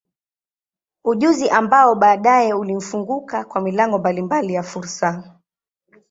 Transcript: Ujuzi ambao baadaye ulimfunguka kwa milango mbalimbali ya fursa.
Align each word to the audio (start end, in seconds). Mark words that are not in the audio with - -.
Ujuzi 1.03 1.49
ambao 1.49 1.95
baadaye 1.95 2.53
ulimfunguka 2.53 3.43
kwa 3.43 3.61
milango 3.61 3.97
mbalimbali 3.97 4.53
ya 4.53 4.63
fursa. 4.63 5.37